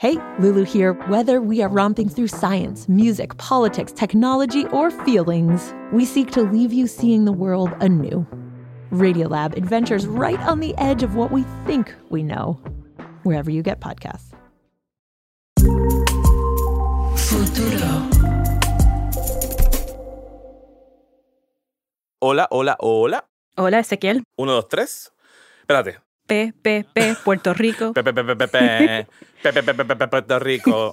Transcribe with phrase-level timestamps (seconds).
[0.00, 0.92] Hey, Lulu here.
[1.08, 6.72] Whether we are romping through science, music, politics, technology, or feelings, we seek to leave
[6.72, 8.24] you seeing the world anew.
[8.92, 12.60] Radiolab adventures right on the edge of what we think we know,
[13.24, 14.30] wherever you get podcasts.
[17.18, 18.08] Futuro.
[22.22, 23.24] Hola, hola, hola.
[23.58, 24.22] Hola, Ezequiel.
[24.38, 25.10] Uno, dos, tres.
[25.66, 26.07] Espérate.
[26.28, 27.94] P, P, P, Puerto Rico.
[27.94, 30.92] Pe, pe, pe, pe, pe, Puerto Rico.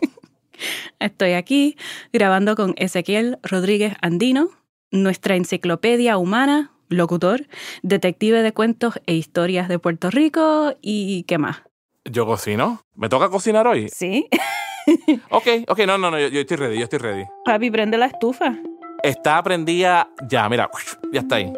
[0.99, 1.75] Estoy aquí
[2.13, 4.47] grabando con Ezequiel Rodríguez Andino,
[4.91, 7.47] nuestra enciclopedia humana, locutor,
[7.83, 11.63] detective de cuentos e historias de Puerto Rico y qué más.
[12.05, 12.85] Yo cocino.
[12.95, 13.89] ¿Me toca cocinar hoy?
[13.89, 14.29] ¿Sí?
[15.31, 17.25] Ok, ok, no, no, no, yo, yo estoy ready, yo estoy ready.
[17.43, 18.55] Papi, prende la estufa.
[19.01, 20.69] Está prendida ya, mira,
[21.11, 21.51] ya está ahí.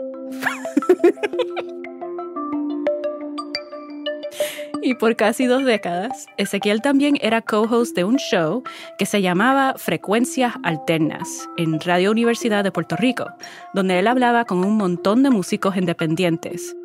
[4.81, 8.63] Y por casi dos décadas, Ezequiel también era co-host de un show
[8.97, 13.27] que se llamaba Frecuencias Alternas en Radio Universidad de Puerto Rico,
[13.73, 16.75] donde él hablaba con un montón de músicos independientes.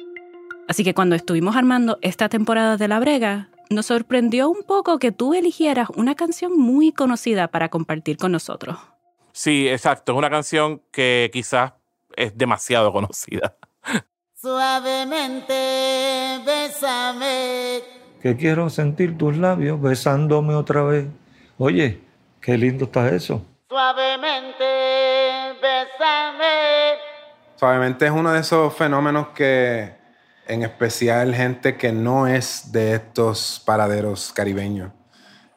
[0.68, 5.12] Así que cuando estuvimos armando esta temporada de La Brega, nos sorprendió un poco que
[5.12, 8.76] tú eligieras una canción muy conocida para compartir con nosotros.
[9.32, 10.12] Sí, exacto.
[10.12, 11.72] Es una canción que quizás
[12.16, 13.56] es demasiado conocida.
[14.42, 15.54] Suavemente,
[16.44, 17.80] bésame.
[18.20, 21.06] que quiero sentir tus labios besándome otra vez.
[21.58, 22.00] Oye,
[22.40, 23.46] qué lindo está eso.
[23.68, 24.64] Suavemente,
[25.62, 26.98] bésame.
[27.54, 29.94] Suavemente es uno de esos fenómenos que,
[30.48, 34.90] en especial gente que no es de estos paraderos caribeños,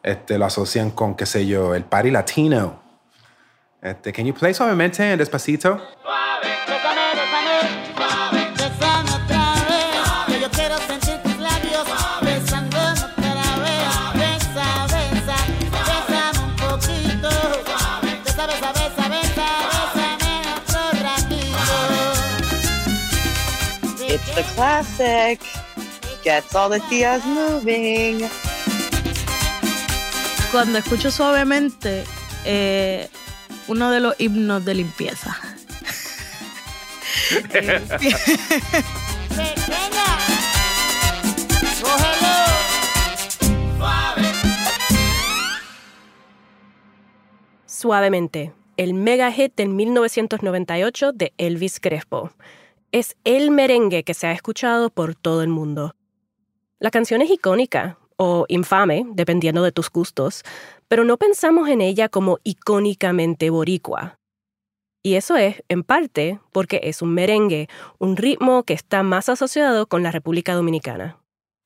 [0.04, 2.84] este, lo asocian con, qué sé yo, el party latino.
[3.82, 5.82] Este, can you play Suavemente en Despacito?
[6.04, 6.75] Bésame,
[24.36, 25.40] the classic.
[26.24, 28.28] Gets all the tías moving.
[30.52, 32.04] Cuando escucho suavemente,
[32.44, 33.08] eh,
[33.68, 35.38] uno de los himnos de limpieza.
[47.66, 52.32] Suavemente, el mega hit del 1998 de Elvis Crespo.
[52.96, 55.98] Es el merengue que se ha escuchado por todo el mundo.
[56.80, 60.44] La canción es icónica, o infame, dependiendo de tus gustos,
[60.88, 64.18] pero no pensamos en ella como icónicamente boricua.
[65.04, 67.68] Y eso es, en parte, porque es un merengue,
[68.00, 71.18] un ritmo que está más asociado con la República Dominicana.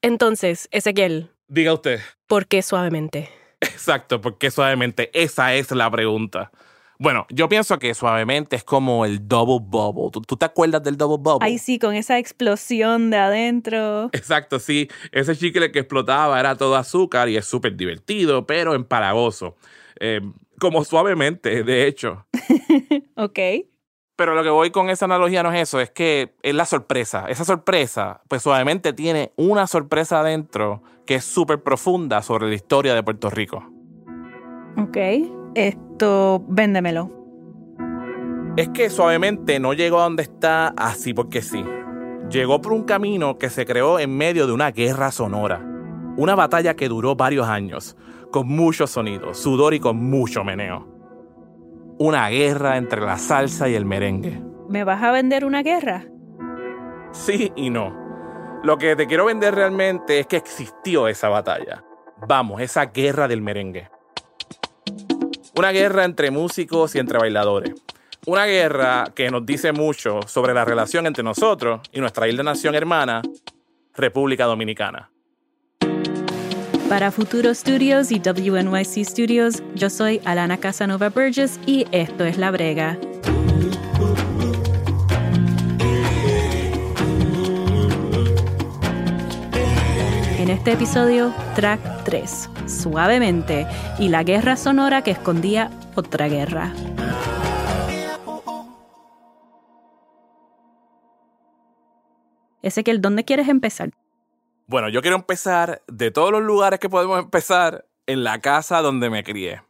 [0.01, 1.99] Entonces, Ezequiel, Diga usted.
[2.25, 3.29] ¿por qué suavemente?
[3.61, 6.49] Exacto, porque suavemente, esa es la pregunta.
[7.01, 10.11] Bueno, yo pienso que suavemente es como el double bubble.
[10.11, 11.47] ¿Tú, tú te acuerdas del double bubble?
[11.47, 14.07] Ay, sí, con esa explosión de adentro.
[14.11, 14.89] Exacto, sí.
[15.13, 19.55] Ese chicle que explotaba era todo azúcar y es súper divertido, pero empalagoso.
[19.97, 20.19] Eh,
[20.59, 22.25] como suavemente, de hecho.
[23.15, 23.39] Ok.
[24.15, 27.25] Pero lo que voy con esa analogía no es eso, es que es la sorpresa.
[27.29, 32.93] Esa sorpresa, pues suavemente tiene una sorpresa adentro que es súper profunda sobre la historia
[32.93, 33.71] de Puerto Rico.
[34.77, 35.38] Ok.
[35.55, 37.11] Esto, véndemelo.
[38.57, 41.63] Es que suavemente no llegó a donde está así porque sí.
[42.29, 45.65] Llegó por un camino que se creó en medio de una guerra sonora.
[46.17, 47.95] Una batalla que duró varios años,
[48.31, 50.87] con muchos sonidos, sudor y con mucho meneo.
[51.97, 54.41] Una guerra entre la salsa y el merengue.
[54.67, 56.05] ¿Me vas a vender una guerra?
[57.11, 57.95] Sí y no.
[58.63, 61.83] Lo que te quiero vender realmente es que existió esa batalla.
[62.27, 63.89] Vamos, esa guerra del merengue.
[65.55, 67.73] Una guerra entre músicos y entre bailadores.
[68.25, 72.75] Una guerra que nos dice mucho sobre la relación entre nosotros y nuestra isla nación
[72.75, 73.21] hermana,
[73.95, 75.09] República Dominicana.
[76.89, 82.51] Para Futuro Studios y WNYC Studios, yo soy Alana Casanova Burgess y esto es La
[82.51, 82.97] Brega.
[90.39, 93.67] En este episodio, track 3, Suavemente,
[93.97, 96.73] y la guerra sonora que escondía otra guerra.
[102.61, 103.91] Ezequiel, ¿dónde quieres empezar?
[104.67, 109.09] Bueno, yo quiero empezar de todos los lugares que podemos empezar en la casa donde
[109.09, 109.63] me crié.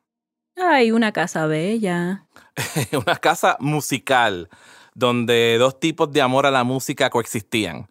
[0.57, 2.25] Ay, una casa bella.
[2.91, 4.49] Una casa musical
[4.93, 7.89] donde dos tipos de amor a la música coexistían.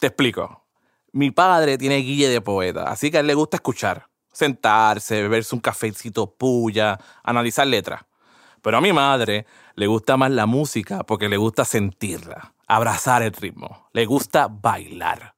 [0.00, 0.64] Te explico.
[1.12, 4.07] Mi padre tiene guille de poeta, así que a él le gusta escuchar.
[4.38, 8.02] Sentarse, beberse un cafecito puya, analizar letras.
[8.62, 13.32] Pero a mi madre le gusta más la música porque le gusta sentirla, abrazar el
[13.32, 15.34] ritmo, le gusta bailar.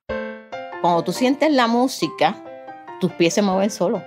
[0.83, 2.37] Cuando tú sientes la música,
[3.01, 4.03] tus pies se mueven solos.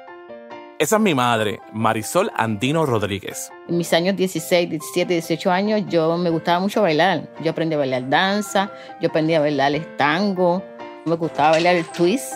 [0.79, 3.51] Esa es mi madre, Marisol Andino Rodríguez.
[3.69, 7.29] En mis años 16, 17, 18 años, yo me gustaba mucho bailar.
[7.43, 10.63] Yo aprendí a bailar danza, yo aprendí a bailar el tango,
[11.05, 12.33] me gustaba bailar el twist.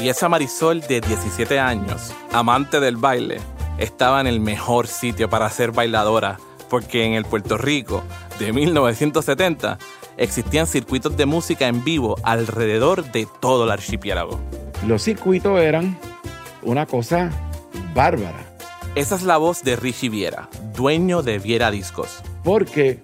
[0.00, 3.40] Y esa Marisol de 17 años, amante del baile,
[3.78, 6.38] estaba en el mejor sitio para ser bailadora,
[6.70, 8.04] porque en el Puerto Rico
[8.38, 9.78] de 1970
[10.16, 14.38] existían circuitos de música en vivo alrededor de todo el archipiélago.
[14.86, 15.98] Los circuitos eran
[16.62, 17.30] una cosa
[17.92, 18.38] bárbara.
[18.94, 22.22] Esa es la voz de Richie Viera, dueño de Viera Discos.
[22.44, 23.00] Porque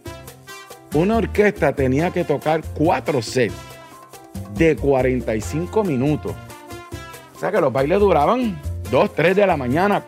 [0.92, 3.54] una orquesta tenía que tocar cuatro sets
[4.54, 6.32] de 45 minutos.
[7.44, 8.58] Sea que los bailes duraban
[8.90, 10.02] 2, 3 de la mañana.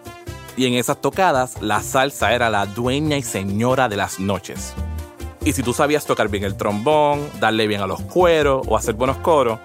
[0.57, 4.73] Y en esas tocadas, la salsa era la dueña y señora de las noches.
[5.45, 8.95] Y si tú sabías tocar bien el trombón, darle bien a los cueros o hacer
[8.95, 9.59] buenos coros,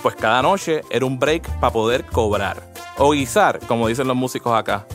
[0.00, 2.56] pues cada noche era un break para poder cobrar.
[2.96, 4.86] O guisar, como dicen los músicos acá.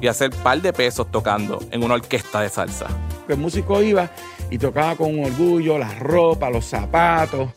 [0.00, 2.86] Y hacer par de pesos tocando en una orquesta de salsa.
[3.28, 4.08] El músico iba
[4.50, 7.50] y tocaba con orgullo la ropa, los zapatos.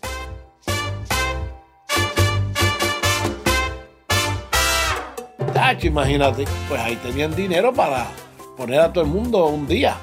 [5.69, 8.07] Tacho, imagínate, pues ahí tenían dinero para
[8.57, 9.98] poner a todo el mundo un día.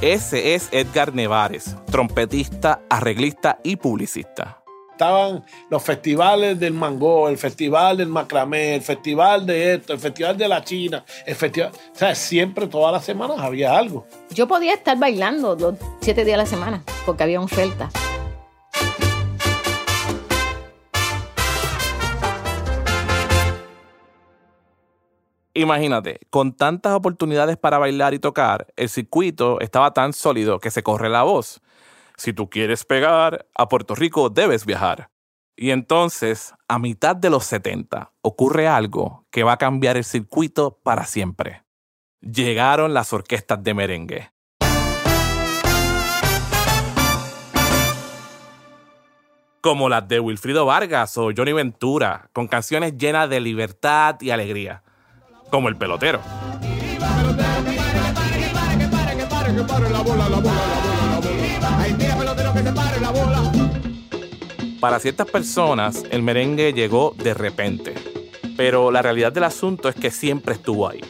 [0.00, 4.62] Ese es Edgar Nevares, trompetista, arreglista y publicista.
[4.92, 10.38] Estaban los festivales del mango, el festival del macramé, el festival de esto, el festival
[10.38, 11.72] de la China, el festival.
[11.94, 14.06] O sea, siempre, todas las semanas había algo.
[14.30, 17.90] Yo podía estar bailando los siete días a la semana porque había oferta.
[25.54, 30.82] Imagínate, con tantas oportunidades para bailar y tocar, el circuito estaba tan sólido que se
[30.82, 31.60] corre la voz.
[32.16, 35.10] Si tú quieres pegar, a Puerto Rico debes viajar.
[35.54, 40.78] Y entonces, a mitad de los 70, ocurre algo que va a cambiar el circuito
[40.82, 41.64] para siempre.
[42.22, 44.32] Llegaron las orquestas de merengue.
[49.60, 54.82] Como las de Wilfrido Vargas o Johnny Ventura, con canciones llenas de libertad y alegría.
[55.52, 56.18] Como el pelotero.
[64.80, 67.92] Para ciertas personas, el merengue llegó de repente,
[68.56, 71.02] pero la realidad del asunto es que siempre estuvo ahí,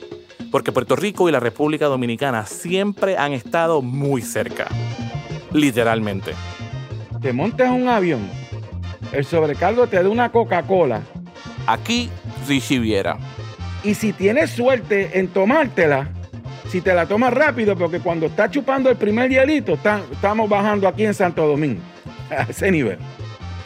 [0.50, 4.67] porque Puerto Rico y la República Dominicana siempre han estado muy cerca,
[5.53, 6.35] literalmente.
[7.21, 8.29] Te montas un avión,
[9.12, 11.03] el sobrecargo te da una Coca-Cola.
[11.69, 12.11] Aquí
[12.49, 13.17] Richie Viera.
[13.84, 16.08] Y si tienes suerte en tomártela,
[16.69, 21.05] si te la tomas rápido, porque cuando estás chupando el primer hielito, estamos bajando aquí
[21.05, 21.81] en Santo Domingo,
[22.31, 22.99] a ese nivel.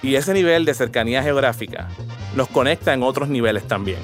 [0.02, 1.88] Y ese nivel de cercanía geográfica
[2.34, 3.98] nos conecta en otros niveles también.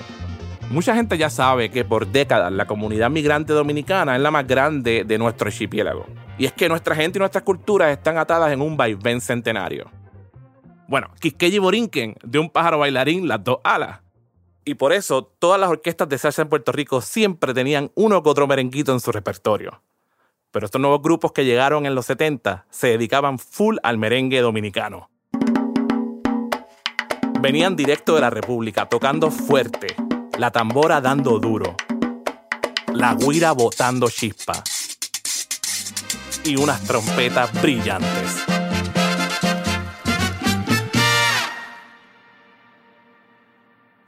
[0.71, 5.05] Mucha gente ya sabe que por décadas la comunidad migrante dominicana es la más grande
[5.05, 6.07] de nuestro archipiélago.
[6.39, 9.91] Y es que nuestra gente y nuestras culturas están atadas en un vaivén centenario.
[10.89, 14.02] Bueno, Quisqueya Borinquen, de un pájaro bailarín, las dos alas.
[14.65, 18.29] Y por eso todas las orquestas de salsa en Puerto Rico siempre tenían uno que
[18.29, 19.83] otro merenguito en su repertorio.
[20.53, 25.11] Pero estos nuevos grupos que llegaron en los 70 se dedicaban full al merengue dominicano.
[27.41, 29.97] Venían directo de la República, tocando fuerte,
[30.39, 31.75] la tambora dando duro,
[32.95, 34.63] la guira botando chispa
[36.45, 38.52] y unas trompetas brillantes.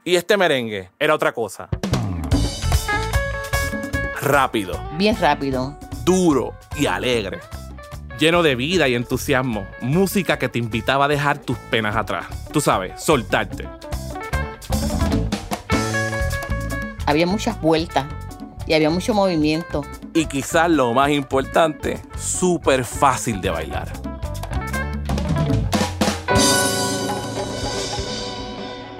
[0.07, 1.67] Y este merengue era otra cosa.
[4.21, 5.75] Rápido, Bien rápido.
[6.03, 7.39] duro y alegre.
[8.19, 9.65] Lleno de vida y entusiasmo.
[9.81, 12.27] Música que te invitaba a dejar tus penas atrás.
[12.53, 13.67] Tú sabes, soltarte.
[17.07, 18.05] Había muchas vueltas
[18.67, 19.83] y había mucho movimiento.
[20.13, 23.91] Y quizás lo más importante, súper fácil de bailar.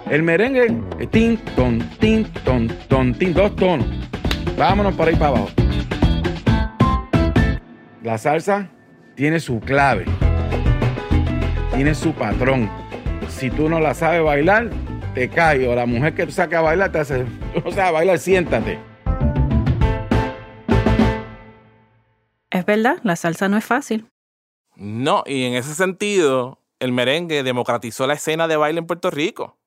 [0.09, 0.67] El merengue,
[0.99, 3.87] eh, tin, ton, tin, ton, ton, tin, dos tonos.
[4.55, 5.49] Vámonos por ahí para abajo.
[8.03, 8.69] La salsa
[9.15, 10.05] tiene su clave,
[11.73, 12.69] tiene su patrón.
[13.29, 14.69] Si tú no la sabes bailar,
[15.15, 15.67] te caes.
[15.67, 17.23] O la mujer que tú sacas a bailar te hace,
[17.55, 18.77] tú no sabes bailar, siéntate.
[22.51, 24.05] Es verdad, la salsa no es fácil.
[24.75, 29.57] No, y en ese sentido, el merengue democratizó la escena de baile en Puerto Rico.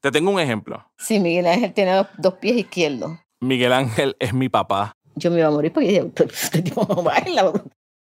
[0.00, 0.90] Te tengo un ejemplo.
[0.98, 3.18] Sí, Miguel Ángel tiene dos, dos pies izquierdos.
[3.40, 4.92] Miguel Ángel es mi papá.
[5.14, 7.52] Yo me iba a morir porque dije, "Pero este tipo no baila.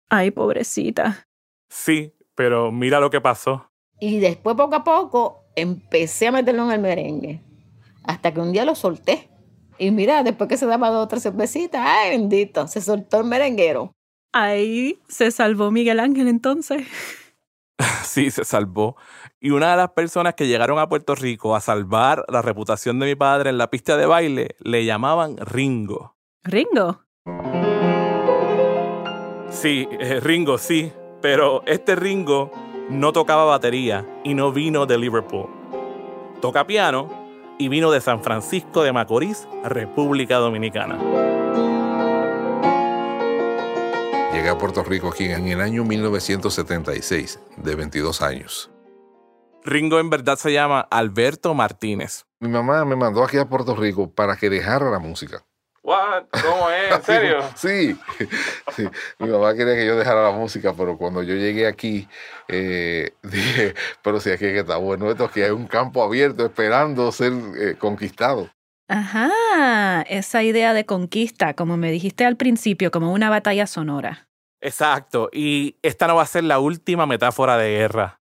[0.09, 1.27] Ay, pobrecita.
[1.69, 3.69] Sí, pero mira lo que pasó.
[3.99, 7.41] Y después, poco a poco, empecé a meterlo en el merengue.
[8.03, 9.29] Hasta que un día lo solté.
[9.77, 13.25] Y mira, después que se daba dos o tres cervecitas, ay, bendito, se soltó el
[13.25, 13.91] merenguero.
[14.33, 16.85] Ahí se salvó Miguel Ángel entonces.
[18.03, 18.95] Sí, se salvó.
[19.45, 23.07] Y una de las personas que llegaron a Puerto Rico a salvar la reputación de
[23.07, 26.15] mi padre en la pista de baile le llamaban Ringo.
[26.45, 27.01] Ringo.
[29.49, 30.93] Sí, eh, Ringo, sí.
[31.21, 32.53] Pero este Ringo
[32.89, 35.49] no tocaba batería y no vino de Liverpool.
[36.39, 37.09] Toca piano
[37.59, 40.97] y vino de San Francisco de Macorís, República Dominicana.
[44.31, 48.72] Llegué a Puerto Rico aquí en el año 1976, de 22 años.
[49.65, 52.25] Ringo en verdad se llama Alberto Martínez.
[52.39, 55.43] Mi mamá me mandó aquí a Puerto Rico para que dejara la música.
[55.83, 56.25] What?
[56.43, 56.95] ¿Cómo es?
[56.95, 57.37] ¿En serio?
[57.55, 57.97] Sí,
[58.75, 58.87] sí.
[59.19, 62.07] Mi mamá quería que yo dejara la música, pero cuando yo llegué aquí,
[62.47, 66.45] eh, dije, pero si aquí es que está bueno esto, que hay un campo abierto
[66.45, 68.49] esperando ser eh, conquistado.
[68.89, 74.27] Ajá, esa idea de conquista, como me dijiste al principio, como una batalla sonora.
[74.61, 78.19] Exacto, y esta no va a ser la última metáfora de guerra.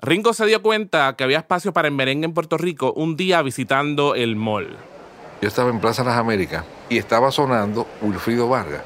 [0.00, 3.42] Ringo se dio cuenta que había espacio para el merengue en Puerto Rico un día
[3.42, 4.76] visitando el mall.
[5.42, 8.82] Yo estaba en Plaza Las Américas y estaba sonando Wilfrido Vargas.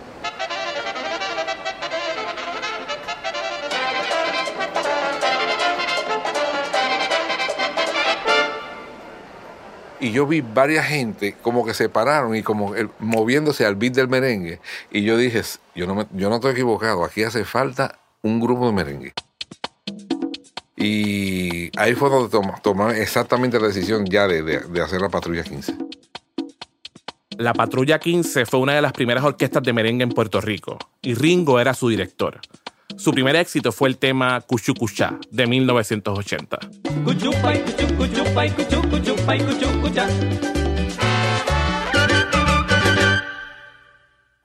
[10.00, 13.94] Y yo vi varias gente como que se pararon y como el- moviéndose al beat
[13.94, 14.60] del merengue.
[14.90, 15.42] Y yo dije,
[15.76, 19.12] yo no, yo no estoy equivocado, aquí hace falta un grupo de merengue.
[20.84, 25.08] Y ahí fue donde tom- tomé exactamente la decisión ya de, de- de hacer la
[25.08, 25.76] Patrulla 15.
[27.38, 31.14] La Patrulla 15 fue una de las primeras orquestas de merengue en Puerto Rico y
[31.14, 32.40] Ringo era su director.
[32.96, 36.58] Su primer éxito fue el tema Cuchucuchá de 1980.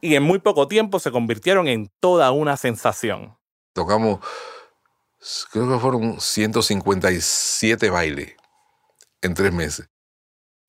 [0.01, 3.35] Y en muy poco tiempo se convirtieron en toda una sensación.
[3.73, 4.19] Tocamos,
[5.51, 8.35] creo que fueron 157 bailes
[9.21, 9.89] en tres meses.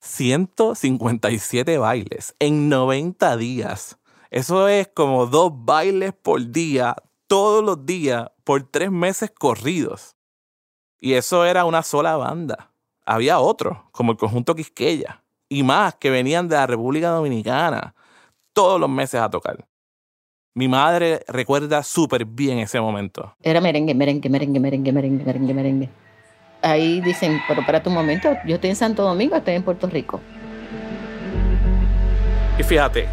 [0.01, 3.97] 157 bailes en 90 días.
[4.31, 6.95] Eso es como dos bailes por día,
[7.27, 10.15] todos los días, por tres meses corridos.
[10.99, 12.73] Y eso era una sola banda.
[13.05, 17.95] Había otros, como el conjunto Quisqueya, y más que venían de la República Dominicana,
[18.53, 19.68] todos los meses a tocar.
[20.55, 23.35] Mi madre recuerda súper bien ese momento.
[23.43, 25.89] Era merengue, merengue, merengue, merengue, merengue, merengue, merengue.
[26.63, 30.19] Ahí dicen, pero para tu momento, yo estoy en Santo Domingo, estoy en Puerto Rico.
[32.57, 33.07] Y fíjate,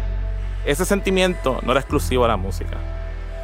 [0.65, 2.77] ese sentimiento no era exclusivo a la música.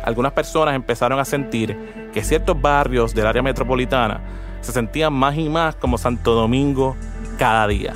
[0.04, 1.78] Algunas personas empezaron a sentir
[2.12, 4.22] que ciertos barrios del área metropolitana
[4.62, 6.98] se sentían más y más como Santo Domingo
[7.38, 7.94] cada día.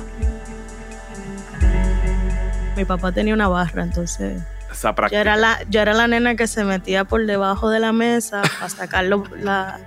[2.76, 4.40] Mi papá tenía una barra, entonces
[4.78, 7.92] Esa yo era la, yo era la nena que se metía por debajo de la
[7.92, 9.78] mesa para sacar los, la-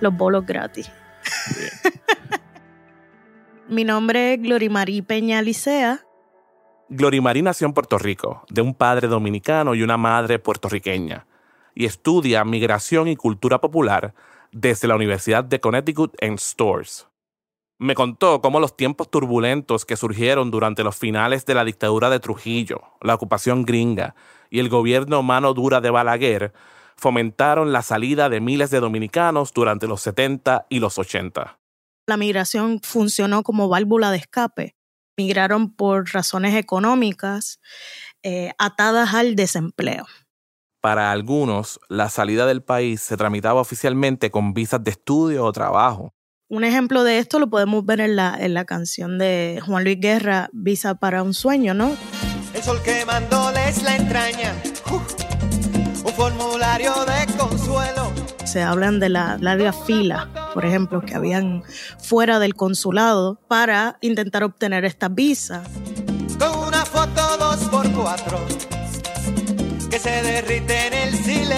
[0.00, 0.90] los bolos gratis.
[3.68, 6.00] Mi nombre es Glorimarí Peña Licea.
[6.88, 11.26] Glorimari nació en Puerto Rico, de un padre dominicano y una madre puertorriqueña,
[11.74, 14.14] y estudia migración y cultura popular
[14.52, 17.06] desde la Universidad de Connecticut en Stores.
[17.80, 22.18] Me contó cómo los tiempos turbulentos que surgieron durante los finales de la dictadura de
[22.18, 24.16] Trujillo, la ocupación gringa
[24.50, 26.52] y el gobierno mano dura de Balaguer
[26.96, 31.58] fomentaron la salida de miles de dominicanos durante los 70 y los 80.
[32.08, 34.74] La migración funcionó como válvula de escape.
[35.16, 37.60] Migraron por razones económicas
[38.24, 40.06] eh, atadas al desempleo.
[40.80, 46.14] Para algunos, la salida del país se tramitaba oficialmente con visas de estudio o trabajo.
[46.50, 50.00] Un ejemplo de esto lo podemos ver en la, en la canción de Juan Luis
[50.00, 51.94] Guerra, Visa para un sueño, ¿no?
[52.54, 54.54] El sol quemándoles la entraña.
[54.90, 55.14] Uf,
[56.06, 58.10] un formulario de consuelo.
[58.46, 61.64] Se hablan de la larga fila, por ejemplo, que habían
[61.98, 65.64] fuera del consulado para intentar obtener esta visa.
[66.38, 68.40] Con una foto dos por cuatro.
[69.90, 71.48] Que se derrite en el silencio.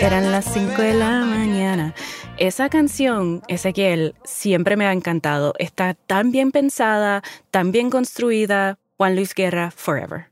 [0.00, 1.92] Eran las 5 de la mañana.
[2.36, 5.54] Esa canción, Ezequiel, siempre me ha encantado.
[5.58, 7.22] Está tan bien pensada,
[7.52, 8.76] tan bien construida.
[8.96, 10.26] Juan Luis Guerra, Forever.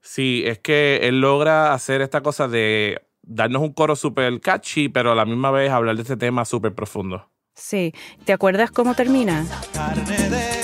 [0.00, 5.10] Sí, es que él logra hacer esta cosa de darnos un coro súper catchy, pero
[5.10, 7.28] a la misma vez hablar de este tema súper profundo.
[7.54, 7.92] Sí.
[8.24, 9.44] ¿Te acuerdas cómo termina?
[9.72, 10.59] Carne de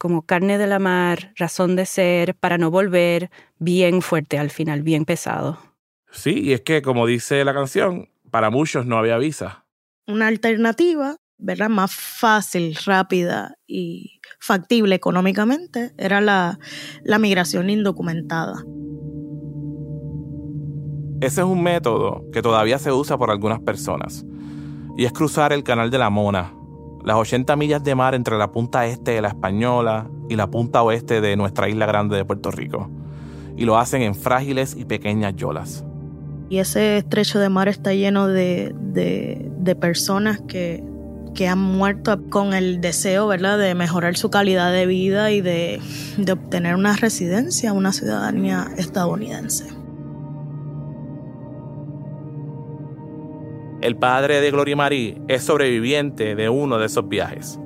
[0.00, 4.82] Como carne de la mar, razón de ser, para no volver, bien fuerte al final,
[4.82, 5.58] bien pesado.
[6.10, 9.66] Sí, y es que, como dice la canción, para muchos no había visa.
[10.06, 11.68] Una alternativa, ¿verdad?
[11.68, 16.58] Más fácil, rápida y factible económicamente era la,
[17.04, 18.64] la migración indocumentada.
[21.20, 24.24] Ese es un método que todavía se usa por algunas personas.
[24.96, 26.54] Y es cruzar el canal de la Mona,
[27.04, 30.82] las 80 millas de mar entre la punta este de la Española y la punta
[30.82, 32.90] oeste de nuestra isla grande de Puerto Rico.
[33.56, 35.84] Y lo hacen en frágiles y pequeñas yolas.
[36.48, 40.82] Y ese estrecho de mar está lleno de, de, personas que,
[41.34, 45.80] que han muerto con el deseo, ¿verdad?, de mejorar su calidad de vida y de,
[46.16, 49.79] de obtener una residencia, una ciudadanía estadounidense.
[53.80, 57.58] El padre de Gloria Marie es sobreviviente de uno de esos viajes.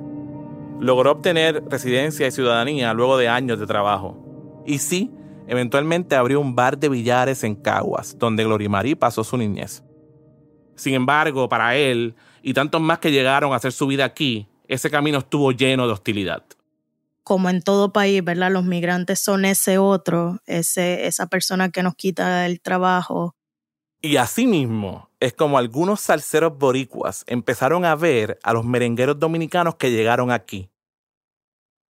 [0.79, 4.63] Logró obtener residencia y ciudadanía luego de años de trabajo.
[4.65, 5.11] Y sí,
[5.47, 9.83] eventualmente abrió un bar de billares en Caguas, donde Gloria Marie pasó su niñez.
[10.75, 14.89] Sin embargo, para él y tantos más que llegaron a hacer su vida aquí, ese
[14.89, 16.43] camino estuvo lleno de hostilidad.
[17.23, 18.51] Como en todo país, ¿verdad?
[18.51, 23.35] Los migrantes son ese otro, ese, esa persona que nos quita el trabajo.
[24.01, 29.89] Y asimismo, es como algunos salseros boricuas empezaron a ver a los merengueros dominicanos que
[29.89, 30.69] llegaron aquí.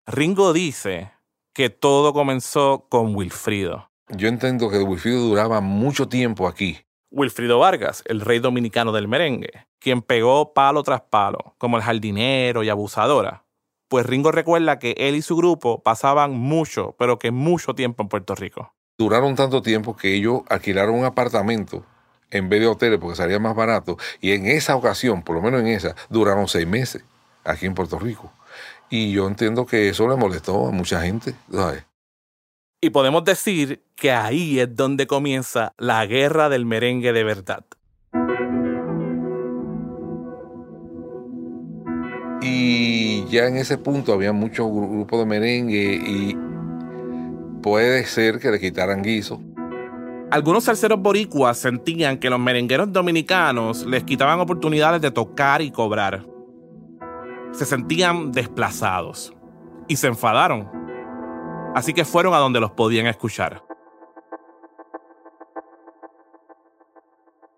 [0.07, 1.11] Ringo dice
[1.53, 3.91] que todo comenzó con Wilfrido.
[4.07, 6.77] Yo entiendo que Wilfrido duraba mucho tiempo aquí.
[7.11, 12.63] Wilfrido Vargas, el rey dominicano del merengue, quien pegó palo tras palo, como el jardinero
[12.63, 13.43] y abusadora.
[13.89, 18.07] Pues Ringo recuerda que él y su grupo pasaban mucho, pero que mucho tiempo en
[18.07, 18.73] Puerto Rico.
[18.97, 21.85] Duraron tanto tiempo que ellos alquilaron un apartamento
[22.35, 23.97] en vez de hoteles porque salía más barato.
[24.21, 27.03] Y en esa ocasión, por lo menos en esa, duraron seis meses
[27.43, 28.31] aquí en Puerto Rico.
[28.89, 31.33] Y yo entiendo que eso le molestó a mucha gente.
[31.51, 31.83] ¿sabes?
[32.81, 37.65] Y podemos decir que ahí es donde comienza la guerra del merengue de verdad.
[42.41, 46.37] Y ya en ese punto había muchos gru- grupos de merengue y
[47.63, 49.41] puede ser que le quitaran guiso.
[50.35, 56.25] Algunos salseros boricuas sentían que los merengueros dominicanos les quitaban oportunidades de tocar y cobrar.
[57.53, 59.33] Se sentían desplazados
[59.87, 60.69] y se enfadaron.
[61.73, 63.63] Así que fueron a donde los podían escuchar.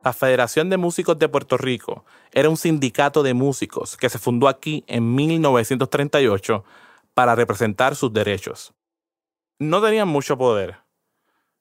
[0.03, 4.47] La Federación de Músicos de Puerto Rico era un sindicato de músicos que se fundó
[4.47, 6.63] aquí en 1938
[7.15, 8.75] para representar sus derechos.
[9.57, 10.77] No tenían mucho poder,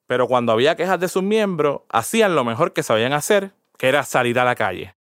[0.07, 4.03] pero cuando había quejas de sus miembros, hacían lo mejor que sabían hacer, que era
[4.03, 4.95] salir a la calle.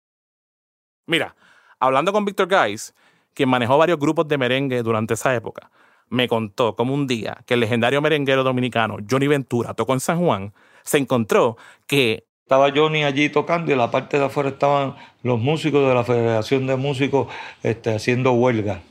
[1.06, 1.36] Mira,
[1.78, 2.94] hablando con Víctor Guys,
[3.34, 5.70] quien manejó varios grupos de merengue durante esa época,
[6.08, 10.18] me contó como un día que el legendario merenguero dominicano Johnny Ventura tocó en San
[10.18, 14.96] Juan, se encontró que Estaba Johnny allí tocando y en la parte de afuera estaban
[15.22, 17.28] los músicos de la Federación de Músicos
[17.62, 18.82] este, haciendo huelga.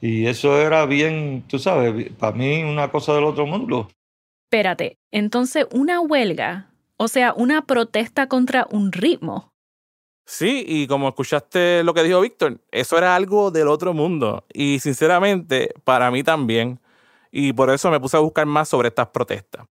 [0.00, 3.88] Y eso era bien, tú sabes, para mí una cosa del otro mundo.
[4.54, 9.52] Espérate, entonces una huelga, o sea, una protesta contra un ritmo.
[10.26, 14.46] Sí, y como escuchaste lo que dijo Víctor, eso era algo del otro mundo.
[14.52, 16.78] Y sinceramente, para mí también.
[17.32, 19.66] Y por eso me puse a buscar más sobre estas protestas.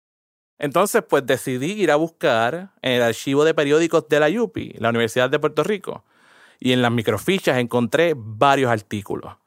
[0.61, 4.91] Entonces, pues decidí ir a buscar en el archivo de periódicos de la UPI, la
[4.91, 6.05] Universidad de Puerto Rico.
[6.61, 9.39] Y en las microfichas encontré varios artículos,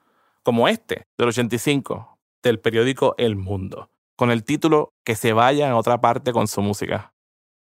[0.44, 3.91] como este, del 85, del periódico El Mundo,
[4.22, 7.12] con el título Que se vayan a otra parte con su música.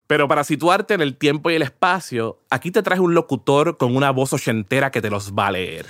[0.08, 3.96] Pero para situarte en el tiempo y el espacio, aquí te traje un locutor con
[3.96, 5.86] una voz ochentera que te los va a leer.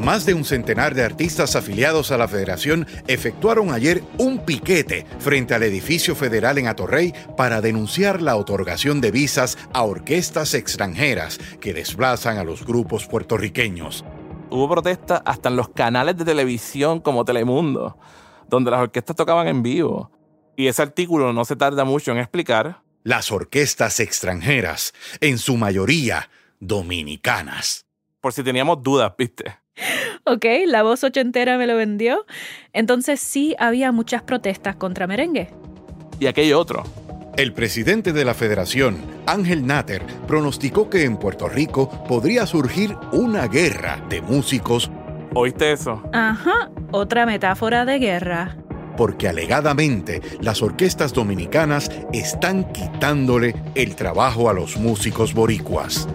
[0.00, 5.54] Más de un centenar de artistas afiliados a la federación efectuaron ayer un piquete frente
[5.54, 11.74] al edificio federal en Atorrey para denunciar la otorgación de visas a orquestas extranjeras que
[11.74, 14.04] desplazan a los grupos puertorriqueños.
[14.50, 17.98] Hubo protestas hasta en los canales de televisión como Telemundo,
[18.48, 20.10] donde las orquestas tocaban en vivo.
[20.56, 22.82] Y ese artículo no se tarda mucho en explicar.
[23.04, 27.86] Las orquestas extranjeras, en su mayoría dominicanas.
[28.20, 29.56] Por si teníamos dudas, ¿viste?
[30.24, 32.26] Ok, la voz ochentera me lo vendió.
[32.72, 35.50] Entonces sí había muchas protestas contra merengue.
[36.18, 36.82] Y aquello otro.
[37.36, 43.46] El presidente de la federación, Ángel Natter, pronosticó que en Puerto Rico podría surgir una
[43.46, 44.90] guerra de músicos
[45.34, 46.02] ¿Oíste eso?
[46.12, 48.56] Ajá, Otra metáfora de guerra.
[48.96, 56.08] porque alegadamente las orquestas dominicanas están quitándole el trabajo a los músicos boricuas.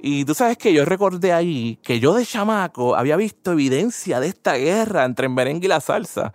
[0.00, 4.28] Y tú sabes que yo recordé ahí que yo de chamaco había visto evidencia de
[4.28, 6.34] esta guerra entre el merengue y la salsa.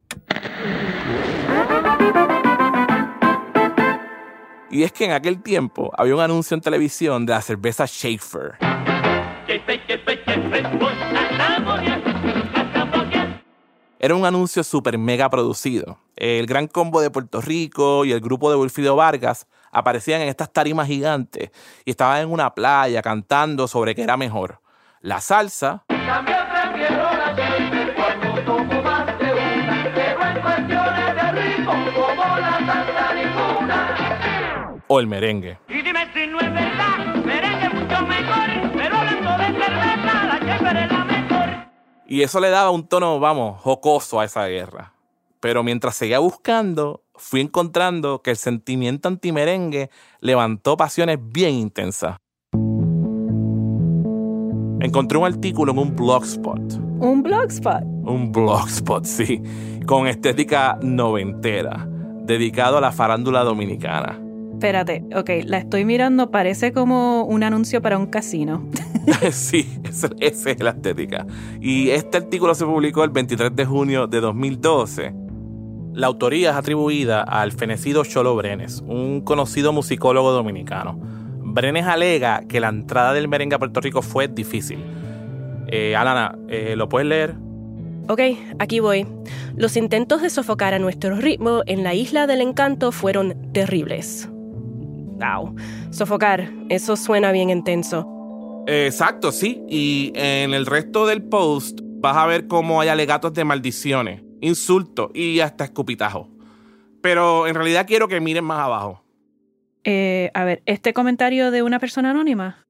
[4.70, 8.58] Y es que en aquel tiempo había un anuncio en televisión de la cerveza Schaefer.
[14.02, 16.00] Era un anuncio super mega producido.
[16.16, 20.52] El gran combo de Puerto Rico y el grupo de Wilfrido Vargas aparecían en estas
[20.52, 21.52] tarimas gigantes
[21.86, 24.62] y estaban en una playa cantando sobre qué era mejor,
[25.02, 25.84] la salsa
[34.88, 35.60] o el merengue.
[35.68, 36.69] Y dime si no es
[42.12, 44.94] Y eso le daba un tono, vamos, jocoso a esa guerra.
[45.40, 52.18] Pero mientras seguía buscando, fui encontrando que el sentimiento antimerengue levantó pasiones bien intensas.
[54.82, 56.74] Encontré un artículo en un blogspot.
[57.00, 57.84] Un blogspot.
[57.84, 59.44] Un blogspot, sí,
[59.86, 61.86] con estética noventera,
[62.24, 64.20] dedicado a la farándula dominicana.
[64.60, 68.68] Espérate, ok, la estoy mirando, parece como un anuncio para un casino.
[69.32, 71.26] sí, esa, esa es la estética.
[71.62, 75.14] Y este artículo se publicó el 23 de junio de 2012.
[75.94, 81.00] La autoría es atribuida al fenecido Cholo Brenes, un conocido musicólogo dominicano.
[81.42, 84.80] Brenes alega que la entrada del merengue a Puerto Rico fue difícil.
[85.68, 87.34] Eh, Alana, eh, ¿lo puedes leer?
[88.10, 88.20] Ok,
[88.60, 89.08] aquí voy.
[89.56, 94.28] Los intentos de sofocar a nuestro ritmo en la isla del encanto fueron terribles.
[95.20, 95.56] Wow.
[95.92, 98.64] Sofocar, eso suena bien intenso.
[98.68, 99.64] Exacto, sí.
[99.68, 105.12] Y en el resto del post vas a ver cómo hay alegatos de maldiciones, insultos
[105.14, 106.28] y hasta escupitajos.
[107.02, 109.04] Pero en realidad quiero que miren más abajo.
[109.84, 112.66] Eh, a ver, este comentario de una persona anónima,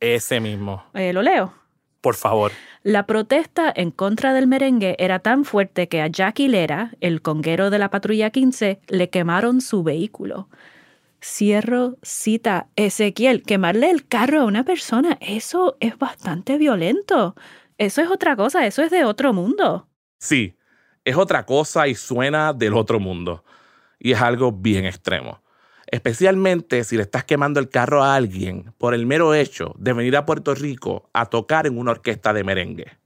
[0.00, 0.84] Ese mismo.
[0.94, 1.54] eh, lo leo.
[2.00, 2.50] Por favor.
[2.82, 7.70] La protesta en contra del merengue era tan fuerte que a Jackie Lera, el conguero
[7.70, 10.48] de la patrulla 15, le quemaron su vehículo.
[11.22, 12.68] Cierro cita.
[12.74, 17.36] Ezequiel, quemarle el carro a una persona, eso es bastante violento.
[17.78, 19.88] Eso es otra cosa, eso es de otro mundo.
[20.18, 20.56] Sí,
[21.04, 23.44] es otra cosa y suena del otro mundo.
[23.98, 25.40] Y es algo bien extremo.
[25.86, 30.16] Especialmente si le estás quemando el carro a alguien por el mero hecho de venir
[30.16, 32.98] a Puerto Rico a tocar en una orquesta de merengue.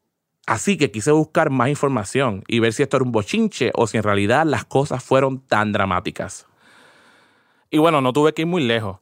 [0.46, 3.96] Así que quise buscar más información y ver si esto era un bochinche o si
[3.96, 6.45] en realidad las cosas fueron tan dramáticas.
[7.70, 8.98] Y bueno, no tuve que ir muy lejos.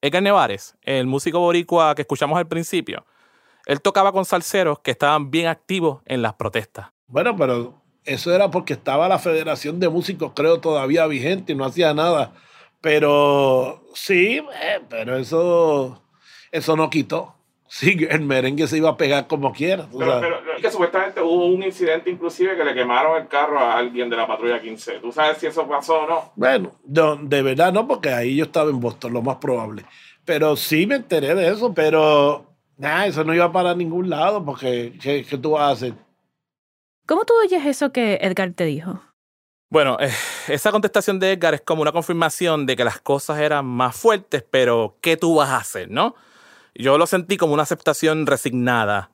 [0.00, 3.04] Edgar Nevares, el músico boricua que escuchamos al principio,
[3.66, 6.86] él tocaba con salseros que estaban bien activos en las protestas.
[7.06, 11.64] Bueno, pero eso era porque estaba la Federación de Músicos, creo, todavía vigente y no
[11.64, 12.32] hacía nada.
[12.80, 16.02] Pero sí, eh, pero eso,
[16.52, 17.34] eso no quitó.
[17.68, 19.86] Sí, el merengue se iba a pegar como quiera.
[19.92, 20.32] sabes.
[20.58, 24.16] y que supuestamente hubo un incidente inclusive que le quemaron el carro a alguien de
[24.16, 25.00] la patrulla 15.
[25.00, 26.32] ¿Tú sabes si eso pasó o no?
[26.34, 29.84] Bueno, no, de verdad no, porque ahí yo estaba en Boston, lo más probable.
[30.24, 32.46] Pero sí me enteré de eso, pero
[32.78, 35.94] nada, eso no iba para ningún lado, porque ¿qué, qué tú vas a hacer?
[37.06, 39.02] ¿Cómo tú oyes eso que Edgar te dijo?
[39.70, 40.10] Bueno, eh,
[40.48, 44.42] esa contestación de Edgar es como una confirmación de que las cosas eran más fuertes,
[44.50, 46.14] pero ¿qué tú vas a hacer, no?
[46.74, 49.10] Yo lo sentí como una aceptación resignada,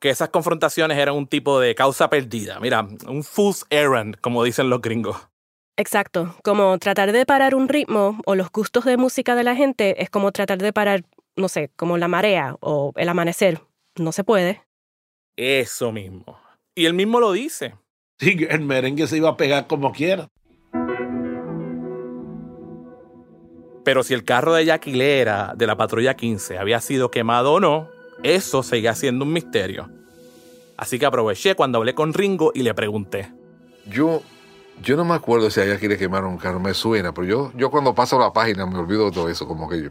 [0.00, 2.60] que esas confrontaciones eran un tipo de causa perdida.
[2.60, 5.16] Mira, un fool's errand, como dicen los gringos.
[5.76, 10.02] Exacto, como tratar de parar un ritmo o los gustos de música de la gente
[10.02, 11.04] es como tratar de parar,
[11.36, 13.60] no sé, como la marea o el amanecer.
[13.96, 14.62] No se puede.
[15.36, 16.38] Eso mismo.
[16.76, 17.74] Y él mismo lo dice.
[18.18, 20.28] Sí, el merengue se iba a pegar como quiera.
[23.84, 27.88] Pero si el carro de Yaquilera de la patrulla 15 había sido quemado o no,
[28.22, 29.90] eso seguía siendo un misterio.
[30.76, 33.30] Así que aproveché cuando hablé con Ringo y le pregunté.
[33.86, 34.22] Yo,
[34.82, 37.70] yo no me acuerdo si allá quiere quemar un carro, me suena, pero yo, yo
[37.70, 39.90] cuando paso la página me olvido de todo eso, como que yo-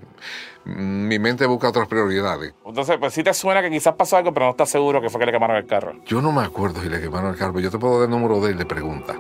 [0.66, 2.54] mi mente busca otras prioridades.
[2.66, 5.20] Entonces, pues sí te suena que quizás pasó algo, pero no estás seguro que fue
[5.20, 5.94] que le quemaron el carro.
[6.06, 8.10] Yo no me acuerdo si le quemaron el carro, pero yo te puedo dar el
[8.10, 9.16] número de él de pregunta.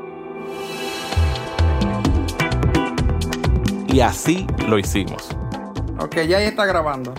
[3.93, 5.29] Y así lo hicimos.
[5.99, 7.13] Ok, ya ahí está grabando.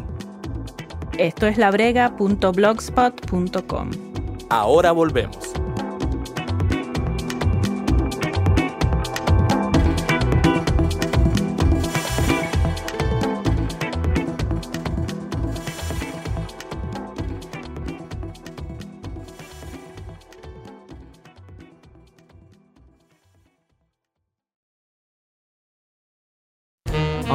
[1.17, 3.91] Esto es labrega.blogspot.com.
[4.51, 5.53] Ahora volvemos.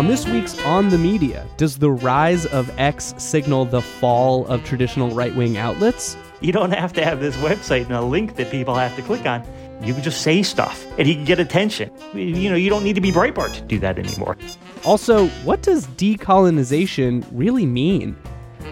[0.10, 5.12] This week's On the Media, does the rise of X signal the fall of traditional
[5.12, 6.18] right wing outlets?
[6.42, 9.28] You don't have to have this website and a link that people have to click
[9.28, 9.44] on.
[9.84, 11.92] You can just say stuff and you can get attention.
[12.16, 14.36] You know, you don't need to be Breitbart to do that anymore.
[14.84, 18.18] Also, what does decolonization really mean?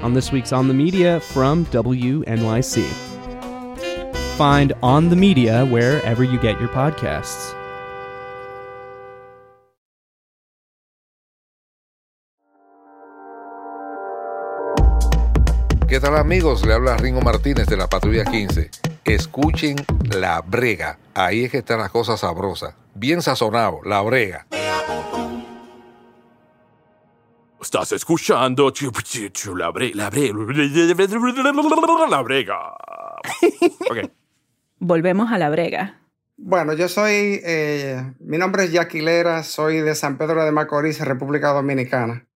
[0.01, 2.83] On this week's On the Media from WNYC.
[4.37, 7.56] Find On the Media wherever you get your podcasts.
[15.97, 16.63] ¿Qué tal amigos?
[16.63, 18.69] Le habla Ringo Martínez de la Patrulla 15.
[19.03, 19.77] Escuchen
[20.15, 20.99] La Brega.
[21.15, 22.75] Ahí es que están las cosas sabrosas.
[22.93, 24.45] Bien sazonado, La Brega.
[27.59, 32.75] Estás escuchando la bre- la bre- la brega.
[33.89, 34.11] Ok.
[34.77, 35.99] Volvemos a la brega.
[36.37, 41.53] Bueno, yo soy, eh, mi nombre es Yaquilera, soy de San Pedro de Macorís, República
[41.53, 42.27] Dominicana.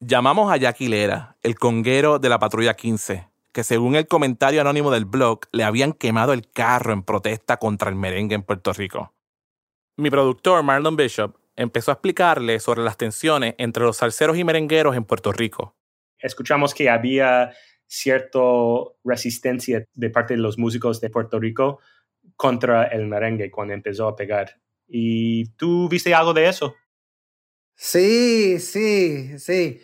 [0.00, 4.92] Llamamos a Jackie Lera, el conguero de la patrulla 15, que según el comentario anónimo
[4.92, 9.12] del blog, le habían quemado el carro en protesta contra el merengue en Puerto Rico.
[9.96, 14.94] Mi productor, Marlon Bishop, empezó a explicarle sobre las tensiones entre los salseros y merengueros
[14.94, 15.74] en Puerto Rico.
[16.20, 17.50] escuchamos que había
[17.88, 18.38] cierta
[19.02, 21.80] resistencia de parte de los músicos de Puerto Rico
[22.36, 24.60] contra el merengue cuando empezó a pegar.
[24.86, 26.76] ¿Y tú viste algo de eso?
[27.80, 29.80] Sí, sí, sí.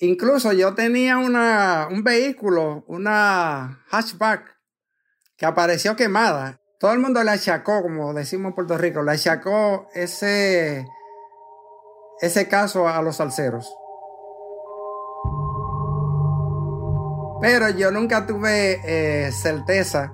[0.00, 4.58] Incluso yo tenía una, un vehículo, una hatchback,
[5.36, 6.60] que apareció quemada.
[6.80, 10.84] Todo el mundo le achacó, como decimos en Puerto Rico, le achacó ese,
[12.20, 13.72] ese caso a los salseros.
[17.40, 20.12] Pero yo nunca tuve eh, certeza,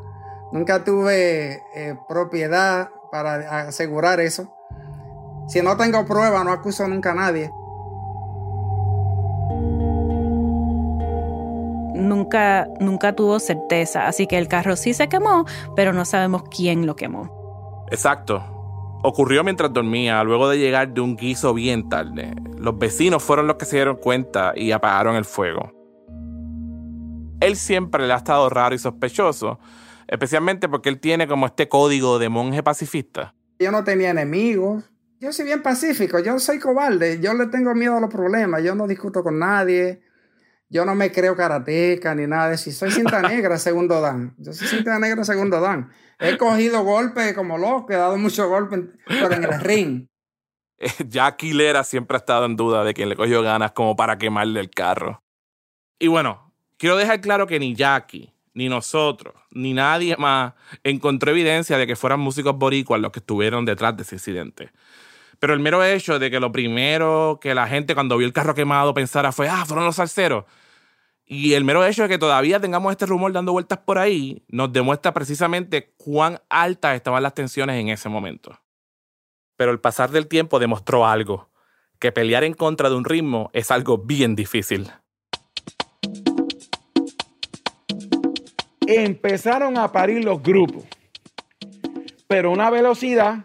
[0.52, 4.54] nunca tuve eh, propiedad para asegurar eso.
[5.46, 7.50] Si no tengo prueba, no acuso nunca a nadie.
[11.94, 15.44] Nunca, nunca tuvo certeza, así que el carro sí se quemó,
[15.76, 17.86] pero no sabemos quién lo quemó.
[17.90, 18.42] Exacto.
[19.02, 22.34] Ocurrió mientras dormía, luego de llegar de un guiso bien tarde.
[22.56, 25.70] Los vecinos fueron los que se dieron cuenta y apagaron el fuego.
[27.40, 29.58] Él siempre le ha estado raro y sospechoso,
[30.06, 33.34] especialmente porque él tiene como este código de monje pacifista.
[33.58, 34.84] Yo no tenía enemigos.
[35.24, 38.74] Yo soy bien pacífico, yo soy cobarde, yo le tengo miedo a los problemas, yo
[38.74, 40.02] no discuto con nadie,
[40.68, 42.70] yo no me creo karateca ni nada de eso.
[42.70, 44.34] Soy cinta negra, segundo dan.
[44.36, 45.90] Yo soy cinta negra, segundo dan.
[46.18, 50.06] He cogido golpes como loco, he dado muchos golpes, pero en el ring.
[51.08, 54.60] Jackie Lera siempre ha estado en duda de quién le cogió ganas como para quemarle
[54.60, 55.22] el carro.
[55.98, 61.78] Y bueno, quiero dejar claro que ni Jackie, ni nosotros, ni nadie más encontró evidencia
[61.78, 64.70] de que fueran músicos boricuas los que estuvieron detrás de ese incidente.
[65.44, 68.54] Pero el mero hecho de que lo primero que la gente cuando vio el carro
[68.54, 70.46] quemado pensara fue, ah, fueron los salseros.
[71.26, 74.72] Y el mero hecho de que todavía tengamos este rumor dando vueltas por ahí nos
[74.72, 78.58] demuestra precisamente cuán altas estaban las tensiones en ese momento.
[79.56, 81.50] Pero el pasar del tiempo demostró algo,
[81.98, 84.90] que pelear en contra de un ritmo es algo bien difícil.
[88.86, 90.84] Empezaron a parir los grupos,
[92.28, 93.44] pero una velocidad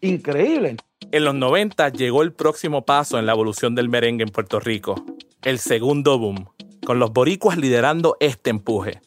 [0.00, 0.78] increíble.
[1.12, 5.04] En los 90 llegó el próximo paso en la evolución del merengue en Puerto Rico,
[5.44, 6.48] el segundo boom,
[6.84, 9.00] con los boricuas liderando este empuje.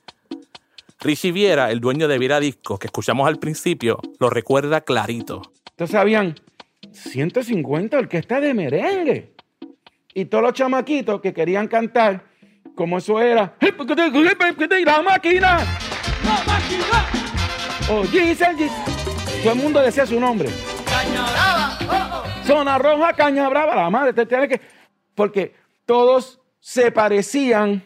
[0.99, 5.41] Richie Viera, el dueño de Viera Discos que escuchamos al principio, lo recuerda clarito.
[5.71, 6.35] Entonces habían
[6.91, 9.33] 150 orquestas de merengue.
[10.13, 12.23] Y todos los chamaquitos que querían cantar,
[12.75, 13.55] como eso era.
[14.85, 15.57] ¡La máquina!
[16.23, 17.07] ¡La máquina!
[17.89, 20.49] O Giselle, Gis- Todo el mundo decía su nombre.
[22.45, 24.61] Zona Roja, Caña Brava, la madre, te tiene que.
[25.15, 25.55] Porque
[25.85, 27.83] todos se parecían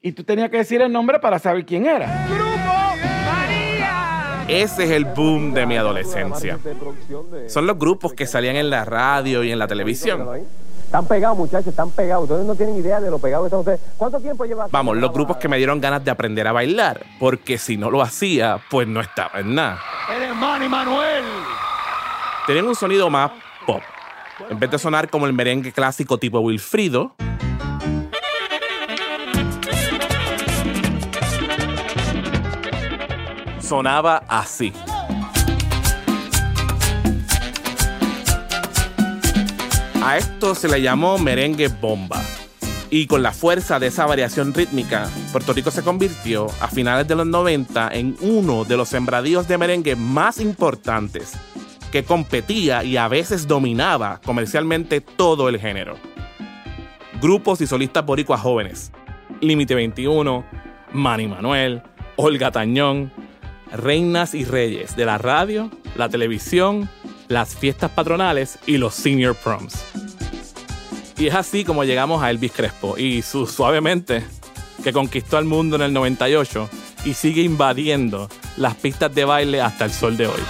[0.00, 2.26] y tú tenías que decir el nombre para saber quién era.
[4.48, 6.58] Ese es el boom de mi adolescencia.
[7.48, 10.28] Son los grupos que salían en la radio y en la televisión.
[10.84, 12.24] Están pegados, muchachos, están pegados.
[12.24, 13.80] Ustedes no tienen idea de lo pegados que están ustedes.
[13.96, 14.66] ¿Cuánto tiempo lleva?
[14.70, 18.02] Vamos, los grupos que me dieron ganas de aprender a bailar, porque si no lo
[18.02, 19.80] hacía, pues no estaba en nada.
[20.14, 21.24] ¡Eres Manny Manuel!
[22.46, 23.30] Tenían un sonido más
[23.64, 23.82] pop.
[24.50, 27.14] En vez de sonar como el merengue clásico tipo Wilfrido,
[33.60, 34.72] sonaba así.
[40.02, 42.22] A esto se le llamó merengue bomba.
[42.90, 47.16] Y con la fuerza de esa variación rítmica, Puerto Rico se convirtió a finales de
[47.16, 51.32] los 90 en uno de los sembradíos de merengue más importantes
[51.94, 55.96] que competía y a veces dominaba comercialmente todo el género.
[57.22, 58.90] Grupos y solistas boricuas jóvenes,
[59.40, 60.44] Límite 21,
[60.92, 61.82] Manny Manuel,
[62.16, 63.12] Olga Tañón,
[63.70, 66.90] reinas y reyes de la radio, la televisión,
[67.28, 69.84] las fiestas patronales y los senior proms.
[71.16, 74.24] Y es así como llegamos a Elvis Crespo y su Suavemente,
[74.82, 76.68] que conquistó al mundo en el 98
[77.04, 80.40] y sigue invadiendo las pistas de baile hasta el sol de hoy.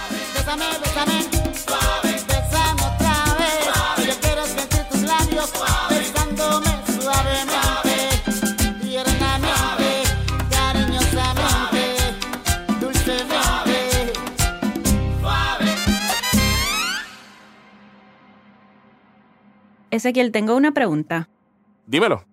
[19.95, 21.29] Ezequiel, tengo una pregunta.
[21.87, 22.23] Dímelo.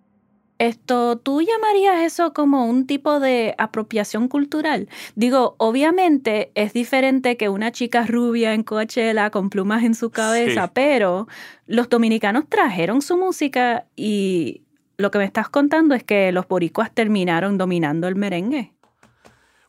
[0.58, 4.88] Esto, ¿tú llamarías eso como un tipo de apropiación cultural?
[5.16, 10.66] Digo, obviamente es diferente que una chica rubia en Coachella con plumas en su cabeza,
[10.66, 10.70] Sí.
[10.72, 11.26] pero
[11.66, 14.62] los dominicanos trajeron su música y
[14.98, 18.72] lo que me estás contando es que los boricuas terminaron dominando el merengue.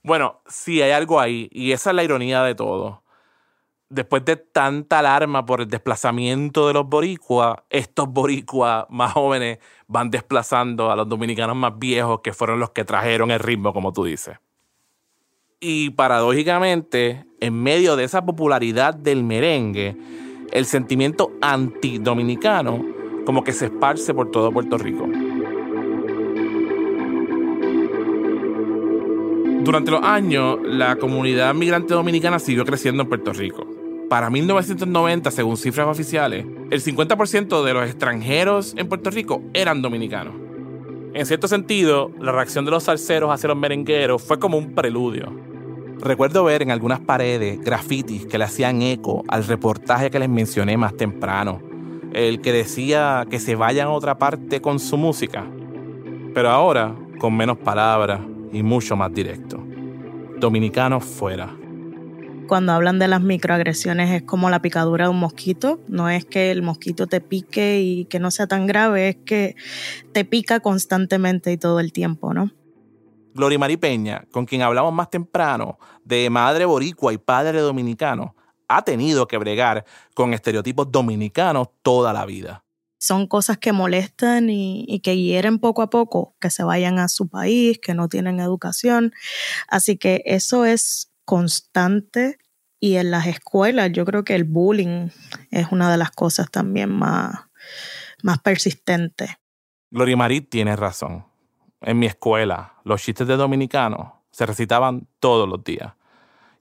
[0.04, 3.03] Bueno, sí, hay algo ahí, y esa es la ironía de todo.
[3.94, 10.10] Después de tanta alarma por el desplazamiento de los boricuas, estos boricuas más jóvenes van
[10.10, 14.06] desplazando a los dominicanos más viejos, que fueron los que trajeron el ritmo, como tú
[14.06, 14.40] dices.
[15.60, 19.96] Y paradójicamente, en medio de esa popularidad del merengue,
[20.52, 22.84] el sentimiento antidominicano
[23.28, 25.08] como que se esparce por todo Puerto Rico.
[29.64, 33.73] Durante los años, la comunidad migrante dominicana siguió creciendo en Puerto Rico.
[34.14, 40.36] Para 1990, según cifras oficiales, el 50% de los extranjeros en Puerto Rico eran dominicanos.
[41.16, 45.36] En cierto sentido, la reacción de los salseros hacia los merengueros fue como un preludio.
[46.00, 50.78] Recuerdo ver en algunas paredes grafitis que le hacían eco al reportaje que les mencioné
[50.78, 51.60] más temprano,
[52.14, 55.44] el que decía que se vayan a otra parte con su música,
[56.36, 58.22] pero ahora con menos palabras
[58.52, 59.58] y mucho más directo.
[60.38, 61.63] Dominicanos fuera.
[62.48, 65.80] Cuando hablan de las microagresiones es como la picadura de un mosquito.
[65.88, 69.56] No es que el mosquito te pique y que no sea tan grave, es que
[70.12, 72.52] te pica constantemente y todo el tiempo, ¿no?
[73.34, 78.36] Gloria Mari Peña, con quien hablamos más temprano, de madre boricua y padre dominicano,
[78.68, 82.64] ha tenido que bregar con estereotipos dominicanos toda la vida.
[83.00, 87.08] Son cosas que molestan y, y que hieren poco a poco, que se vayan a
[87.08, 89.14] su país, que no tienen educación.
[89.68, 92.38] Así que eso es constante
[92.80, 95.10] y en las escuelas yo creo que el bullying
[95.52, 97.34] es una de las cosas también más,
[98.24, 99.32] más persistentes.
[99.90, 101.26] Gloria Marí tiene razón.
[101.82, 105.94] En mi escuela, los chistes de dominicanos se recitaban todos los días.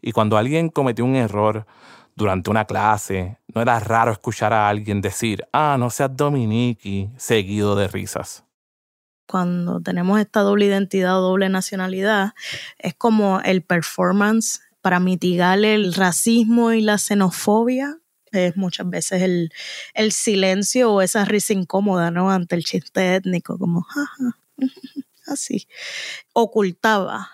[0.00, 1.66] Y cuando alguien cometió un error
[2.14, 7.74] durante una clase, no era raro escuchar a alguien decir, ah, no seas dominiqui, seguido
[7.74, 8.44] de risas.
[9.32, 12.34] Cuando tenemos esta doble identidad o doble nacionalidad,
[12.78, 17.96] es como el performance para mitigar el racismo y la xenofobia.
[18.30, 19.50] Es muchas veces el,
[19.94, 22.30] el silencio o esa risa incómoda, ¿no?
[22.30, 23.86] Ante el chiste étnico, como,
[25.26, 25.66] así.
[26.34, 27.30] Ocultaba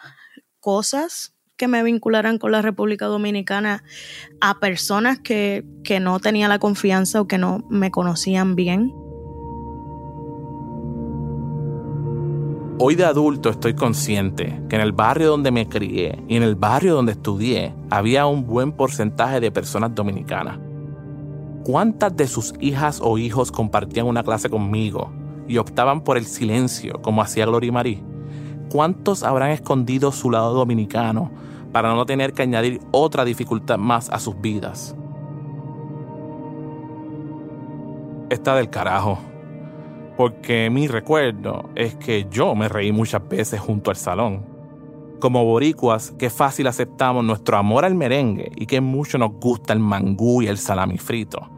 [0.60, 3.82] cosas que me vincularan con la República Dominicana
[4.40, 8.92] a personas que, que no tenía la confianza o que no me conocían bien.
[12.80, 16.54] Hoy de adulto estoy consciente que en el barrio donde me crié y en el
[16.54, 20.60] barrio donde estudié había un buen porcentaje de personas dominicanas.
[21.64, 25.10] ¿Cuántas de sus hijas o hijos compartían una clase conmigo
[25.48, 28.00] y optaban por el silencio como hacía Gloria Marí?
[28.70, 31.32] ¿Cuántos habrán escondido su lado dominicano
[31.72, 34.94] para no tener que añadir otra dificultad más a sus vidas?
[38.30, 39.18] Está del carajo
[40.18, 44.44] porque mi recuerdo es que yo me reí muchas veces junto al salón.
[45.20, 49.78] Como boricuas, qué fácil aceptamos nuestro amor al merengue y que mucho nos gusta el
[49.78, 51.48] mangú y el salami frito.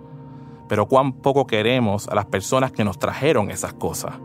[0.68, 4.16] Pero cuán poco queremos a las personas que nos trajeron esas cosas.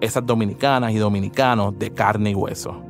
[0.00, 2.82] Esas dominicanas y dominicanos de carne y hueso.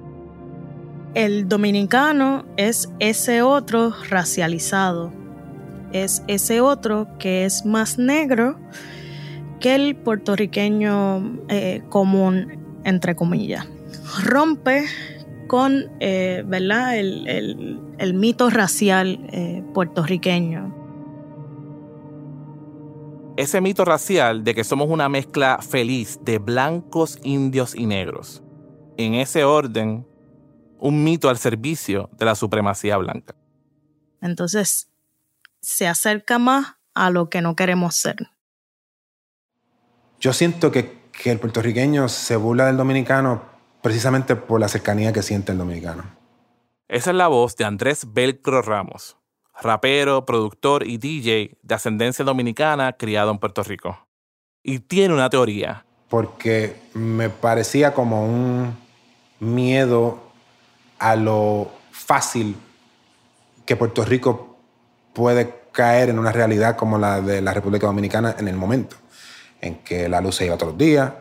[1.14, 5.10] El dominicano es ese otro racializado.
[5.92, 8.56] Es ese otro que es más negro
[9.60, 13.66] que el puertorriqueño eh, común, entre comillas.
[14.24, 14.84] Rompe
[15.46, 16.96] con eh, ¿verdad?
[16.96, 20.76] El, el, el, mito racial eh, puertorriqueño.
[23.36, 28.42] Ese mito racial de que somos una mezcla feliz de blancos, indios y negros.
[28.96, 30.06] En ese orden,
[30.78, 33.34] un mito al servicio de la supremacía blanca.
[34.20, 34.90] Entonces,
[35.60, 38.16] se acerca más a lo que no queremos ser.
[40.20, 43.42] Yo siento que, que el puertorriqueño se burla del dominicano
[43.80, 46.04] precisamente por la cercanía que siente el dominicano.
[46.88, 49.16] Esa es la voz de Andrés Velcro Ramos,
[49.60, 54.06] rapero, productor y DJ de ascendencia dominicana criado en Puerto Rico.
[54.62, 55.86] Y tiene una teoría.
[56.08, 58.76] Porque me parecía como un
[59.38, 60.18] miedo
[60.98, 62.56] a lo fácil
[63.64, 64.58] que Puerto Rico
[65.14, 68.96] puede caer en una realidad como la de la República Dominicana en el momento,
[69.60, 71.12] en que la luz se iba todos los días,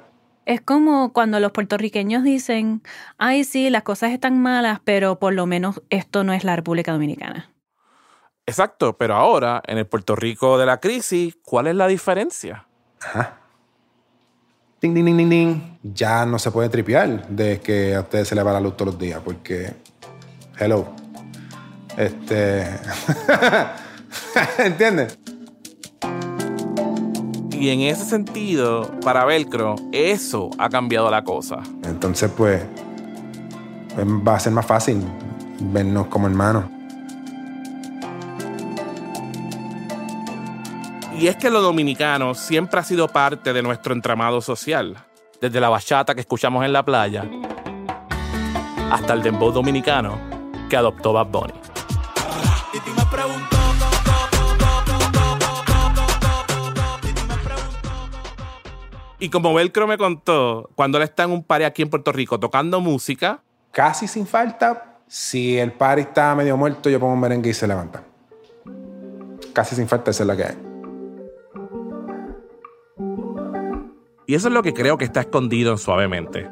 [0.45, 2.81] Es como cuando los puertorriqueños dicen,
[3.17, 6.91] ay, sí, las cosas están malas, pero por lo menos esto no es la República
[6.91, 7.51] Dominicana.
[8.47, 12.65] Exacto, pero ahora, en el Puerto Rico de la crisis, ¿cuál es la diferencia?
[12.99, 13.37] Ajá.
[14.81, 15.79] Ding, ding, ding, ding, ding.
[15.83, 18.93] Ya no se puede tripear de que a ustedes se le va la luz todos
[18.93, 19.73] los días, porque.
[20.57, 20.87] Hello.
[21.97, 22.65] Este.
[24.57, 25.19] ¿Entiendes?
[27.59, 31.59] Y en ese sentido, para Velcro, eso ha cambiado la cosa.
[31.83, 32.63] Entonces, pues.
[33.93, 35.03] pues, Va a ser más fácil
[35.59, 36.63] vernos como hermanos.
[41.19, 44.95] Y es que lo dominicano siempre ha sido parte de nuestro entramado social,
[45.41, 47.29] desde la bachata que escuchamos en la playa
[48.89, 50.17] hasta el dembow dominicano
[50.69, 51.53] que adoptó Bad Bunny.
[52.73, 53.58] Y
[59.27, 62.79] como Velcro me contó, cuando él está en un party aquí en Puerto Rico tocando
[62.79, 63.41] música,
[63.71, 67.67] Casi sin falta, si el party está medio muerto, yo pongo un merengue y se
[67.67, 68.03] levanta.
[69.53, 70.57] Casi sin falta, esa es la que hay.
[74.25, 76.49] Y eso es lo que creo que está escondido en suavemente.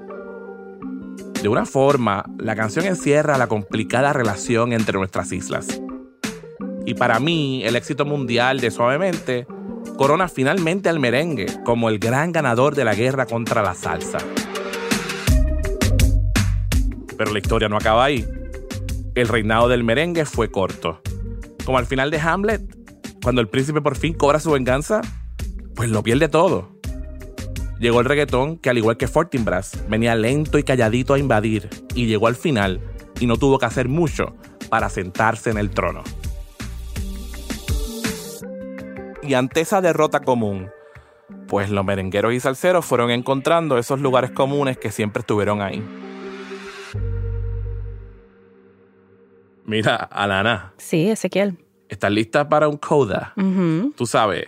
[1.41, 5.81] De una forma, la canción encierra la complicada relación entre nuestras islas.
[6.85, 9.45] Y para mí, el éxito mundial de Suavemente
[9.95, 14.19] corona finalmente al merengue como el gran ganador de la guerra contra la salsa.
[17.17, 18.27] Pero la historia no acaba ahí.
[19.15, 21.01] El reinado del merengue fue corto.
[21.65, 22.61] Como al final de Hamlet,
[23.23, 25.01] cuando el príncipe por fin cobra su venganza,
[25.75, 26.77] pues lo pierde todo.
[27.79, 32.07] Llegó el reggaetón que al igual que Fortinbras venía lento y calladito a invadir y
[32.07, 32.81] llegó al final
[33.19, 34.35] y no tuvo que hacer mucho
[34.69, 36.03] para sentarse en el trono.
[39.27, 40.69] Y ante esa derrota común,
[41.47, 45.83] pues los merengueros y salseros fueron encontrando esos lugares comunes que siempre estuvieron ahí.
[49.65, 51.57] Mira, Alana, Sí, Ezequiel.
[51.89, 53.33] ¿estás lista para un coda?
[53.97, 54.45] Tú sabes,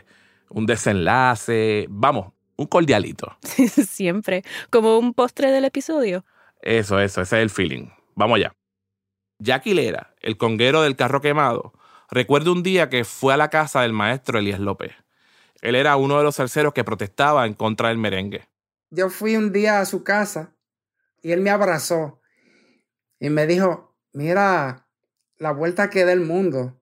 [0.50, 3.38] un desenlace, vamos, un cordialito.
[3.44, 4.44] Siempre.
[4.70, 6.24] Como un postre del episodio.
[6.62, 7.88] Eso, eso, ese es el feeling.
[8.16, 8.54] Vamos allá.
[9.40, 11.74] Jackie Lera, el conguero del carro quemado,
[12.12, 14.92] recuerda un día que fue a la casa del maestro Elías López.
[15.62, 18.48] Él era uno de los salseros que protestaba en contra del merengue.
[18.92, 20.54] Yo fui un día a su casa
[21.22, 22.22] y él me abrazó
[23.20, 24.88] y me dijo, mira
[25.38, 26.76] la vuelta que da el mundo.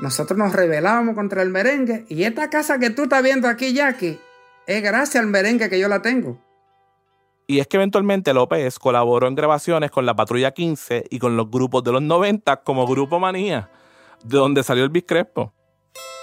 [0.00, 4.18] Nosotros nos rebelamos contra el merengue y esta casa que tú estás viendo aquí, Jackie,
[4.66, 6.40] es gracias al merengue que yo la tengo.
[7.46, 11.50] Y es que eventualmente López colaboró en grabaciones con la Patrulla 15 y con los
[11.50, 13.68] grupos de los 90 como Grupo Manía,
[14.24, 15.52] de donde salió el Crespo.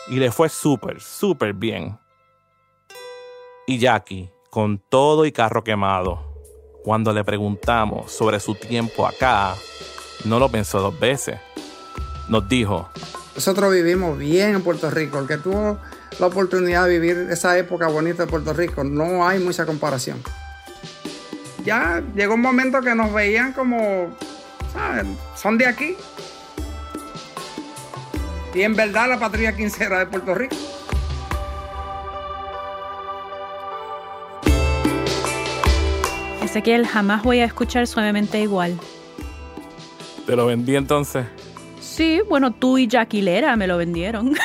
[0.10, 1.98] Y le fue súper, súper bien.
[3.68, 6.32] Y Jackie, con todo y carro quemado,
[6.84, 9.56] cuando le preguntamos sobre su tiempo acá,
[10.26, 11.40] no lo pensó dos veces.
[12.28, 12.90] Nos dijo,
[13.36, 15.20] Nosotros vivimos bien en Puerto Rico.
[15.20, 15.78] El que tuvo
[16.20, 20.22] la oportunidad de vivir esa época bonita de Puerto Rico, no hay mucha comparación.
[21.64, 24.10] Ya llegó un momento que nos veían como,
[24.74, 25.06] ¿sabes?
[25.36, 25.96] Son de aquí.
[28.54, 30.56] Y en verdad la patrulla quincera de Puerto Rico.
[36.44, 38.78] Ezequiel, jamás voy a escuchar suavemente igual.
[40.32, 41.26] ¿te lo vendí entonces?
[41.82, 44.32] Sí, bueno, tú y Jackie Lera me lo vendieron.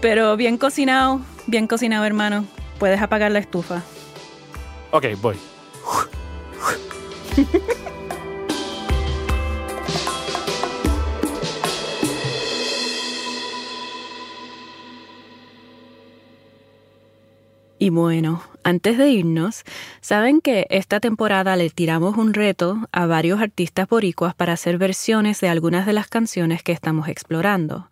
[0.00, 2.44] Pero bien cocinado, bien cocinado, hermano.
[2.78, 3.82] Puedes apagar la estufa.
[4.92, 5.36] Ok, voy.
[17.82, 19.64] Y bueno, antes de irnos,
[20.00, 25.40] saben que esta temporada le tiramos un reto a varios artistas boricuas para hacer versiones
[25.40, 27.88] de algunas de las canciones que estamos explorando.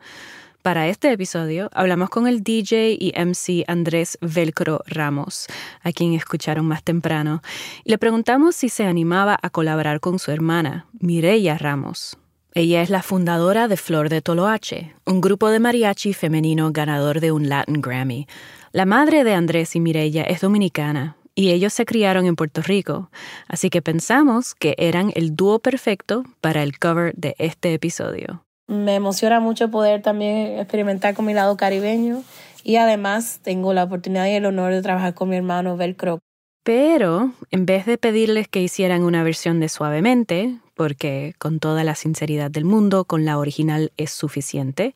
[0.62, 5.48] Para este episodio hablamos con el DJ y MC Andrés Velcro Ramos,
[5.82, 7.42] a quien escucharon más temprano,
[7.82, 12.16] y le preguntamos si se animaba a colaborar con su hermana, Mireya Ramos.
[12.52, 17.30] Ella es la fundadora de Flor de Toloache, un grupo de mariachi femenino ganador de
[17.30, 18.26] un Latin Grammy.
[18.72, 23.10] La madre de Andrés y Mirella es dominicana y ellos se criaron en Puerto Rico,
[23.48, 28.44] así que pensamos que eran el dúo perfecto para el cover de este episodio.
[28.68, 32.22] Me emociona mucho poder también experimentar con mi lado caribeño
[32.62, 36.20] y además tengo la oportunidad y el honor de trabajar con mi hermano Velcro.
[36.62, 41.96] Pero, en vez de pedirles que hicieran una versión de Suavemente, porque con toda la
[41.96, 44.94] sinceridad del mundo, con la original es suficiente,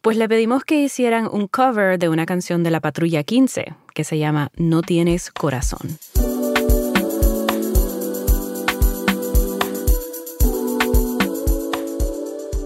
[0.00, 4.04] pues le pedimos que hicieran un cover de una canción de la Patrulla 15, que
[4.04, 5.98] se llama No tienes corazón.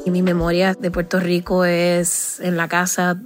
[0.05, 3.19] Y mi memoria de Puerto Rico es en la casa,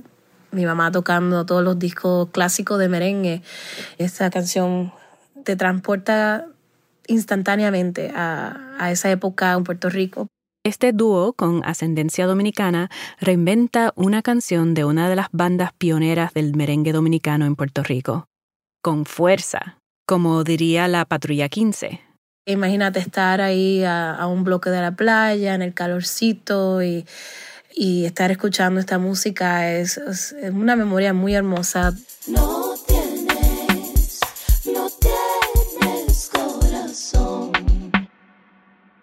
[0.53, 3.43] mi mamá tocando todos los discos clásicos de merengue.
[3.99, 4.93] Esta canción
[5.43, 6.47] te transporta
[7.09, 10.29] instantáneamente a, a esa época en Puerto Rico.
[10.67, 12.91] Este dúo, con ascendencia dominicana,
[13.21, 18.27] reinventa una canción de una de las bandas pioneras del merengue dominicano en Puerto Rico.
[18.83, 22.01] Con fuerza, como diría la Patrulla 15.
[22.47, 27.07] Imagínate estar ahí a, a un bloque de la playa, en el calorcito y,
[27.73, 31.93] y estar escuchando esta música es, es una memoria muy hermosa.
[32.27, 32.66] No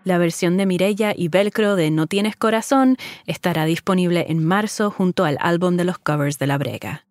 [0.04, 5.24] La versión de Mirella y Velcro de No Tienes Corazón estará disponible en marzo junto
[5.24, 7.06] al álbum de los covers de La Brega.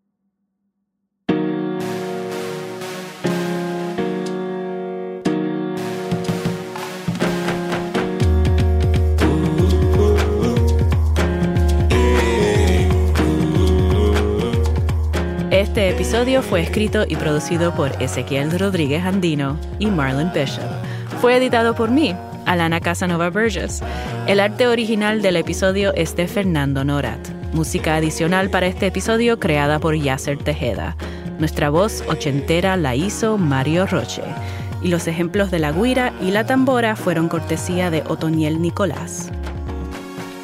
[15.51, 20.65] Este episodio fue escrito y producido por Ezequiel Rodríguez Andino y Marlon Bishop.
[21.21, 22.15] Fue editado por mí,
[22.47, 23.83] Alana Casanova Burgess.
[24.27, 27.29] El arte original del episodio es de Fernando Norat.
[27.53, 30.97] Música adicional para este episodio creada por Yasser Tejeda.
[31.39, 34.23] Nuestra voz ochentera la hizo Mario Roche.
[34.83, 39.31] Y los ejemplos de la guira y la tambora fueron cortesía de Otoniel Nicolás.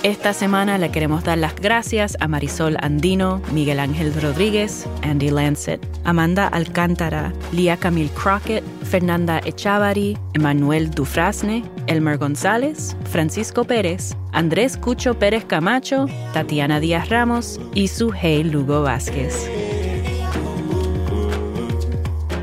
[0.05, 5.85] Esta semana le queremos dar las gracias a Marisol Andino, Miguel Ángel Rodríguez, Andy Lancet,
[6.05, 15.19] Amanda Alcántara, Lía Camille Crockett, Fernanda Echavari, Emanuel Dufrasne, Elmer González, Francisco Pérez, Andrés Cucho
[15.19, 19.51] Pérez Camacho, Tatiana Díaz Ramos y Suhey Lugo Vázquez.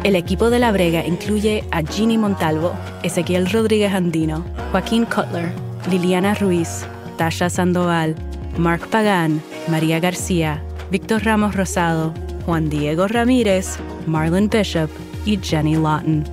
[0.03, 5.53] El equipo de La Brega incluye a Ginny Montalvo, Ezequiel Rodríguez Andino, Joaquín Cutler,
[5.89, 6.85] Liliana Ruiz,
[7.18, 8.16] Tasha Sandoval,
[8.57, 10.61] Mark Pagán, María García,
[10.91, 12.13] Víctor Ramos Rosado,
[12.45, 14.89] Juan Diego Ramírez, Marlon Bishop
[15.26, 16.24] y Jenny Lawton.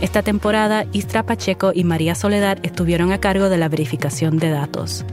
[0.00, 5.04] Esta temporada, Istra Pacheco y María Soledad estuvieron a cargo de la verificación de datos.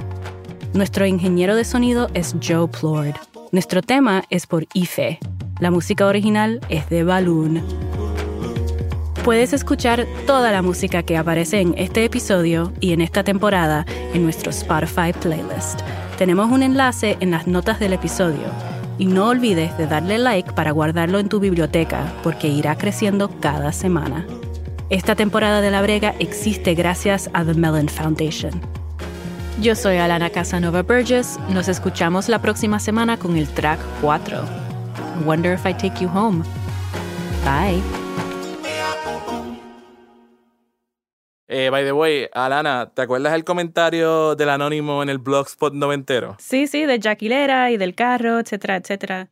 [0.74, 3.16] Nuestro ingeniero de sonido es Joe Plord.
[3.52, 5.20] Nuestro tema es por IFE.
[5.60, 7.62] La música original es de Balloon.
[9.24, 14.24] Puedes escuchar toda la música que aparece en este episodio y en esta temporada en
[14.24, 15.82] nuestro Spotify playlist.
[16.18, 18.48] Tenemos un enlace en las notas del episodio.
[18.98, 23.72] Y no olvides de darle like para guardarlo en tu biblioteca, porque irá creciendo cada
[23.74, 24.26] semana.
[24.90, 28.60] Esta temporada de La Brega existe gracias a The Mellon Foundation.
[29.62, 31.40] Yo soy Alana Casanova Burgess.
[31.50, 34.42] Nos escuchamos la próxima semana con el track 4.
[35.26, 36.44] Wonder if I take you home.
[37.46, 38.01] Bye.
[41.54, 46.38] Eh, by the way, Alana, ¿te acuerdas el comentario del anónimo en el blogspot noventero?
[46.39, 49.28] Sí, sí, de Jaquilera y del carro, etcétera, etcétera.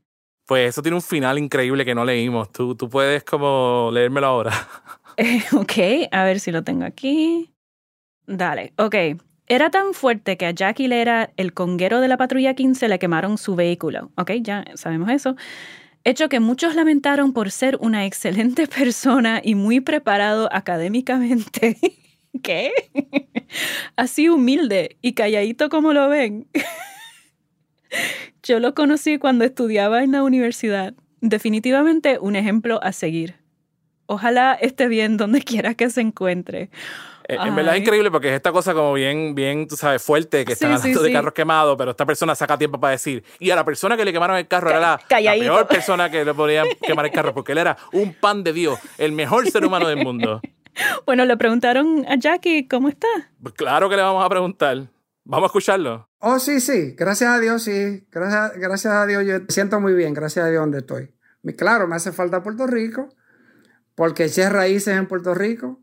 [0.45, 2.51] Pues eso tiene un final increíble que no leímos.
[2.51, 4.51] Tú, tú puedes como leérmelo ahora.
[5.21, 7.53] Eh, ok, a ver si lo tengo aquí.
[8.25, 8.95] Dale, ok.
[9.47, 13.37] Era tan fuerte que a Jackie Lera, el conguero de la patrulla 15, le quemaron
[13.37, 14.11] su vehículo.
[14.15, 15.35] Ok, ya sabemos eso.
[16.05, 21.77] Hecho que muchos lamentaron por ser una excelente persona y muy preparado académicamente.
[22.43, 22.71] ¿Qué?
[23.95, 26.47] Así humilde y calladito como lo ven.
[28.43, 30.93] Yo lo conocí cuando estudiaba en la universidad.
[31.21, 33.35] Definitivamente un ejemplo a seguir.
[34.05, 36.69] Ojalá esté bien donde quiera que se encuentre.
[37.27, 40.45] Eh, En verdad es increíble porque es esta cosa como bien, bien, tú sabes, fuerte,
[40.45, 41.13] que están Sí, hablando sí, de sí.
[41.13, 43.23] carros quemados, pero esta persona saca tiempo para decir.
[43.39, 46.25] Y a la persona que le quemaron el carro era la, la peor persona que
[46.25, 49.63] le podían quemar el carro, porque él era un pan de Dios, el mejor ser
[49.65, 50.41] humano del mundo.
[51.05, 53.07] Bueno, le preguntaron a Jackie cómo está.
[53.41, 54.89] Pues claro que le vamos a preguntar.
[55.23, 56.09] Vamos a escucharlo.
[56.19, 56.95] Oh, sí, sí.
[56.97, 58.07] Gracias a Dios, sí.
[58.11, 60.13] Gracias, gracias a Dios, yo me siento muy bien.
[60.13, 61.13] Gracias a Dios donde estoy.
[61.57, 63.09] Claro, me hace falta Puerto Rico,
[63.95, 65.79] porque eché raíces en Puerto Rico,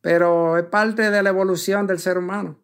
[0.00, 2.58] pero es parte de la evolución del ser humano.